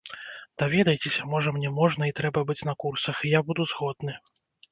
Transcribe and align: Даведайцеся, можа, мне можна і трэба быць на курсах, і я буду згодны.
Даведайцеся, 0.61 1.25
можа, 1.33 1.49
мне 1.57 1.69
можна 1.79 2.09
і 2.11 2.15
трэба 2.21 2.43
быць 2.51 2.65
на 2.71 2.77
курсах, 2.85 3.21
і 3.27 3.33
я 3.37 3.41
буду 3.51 3.61
згодны. 3.75 4.19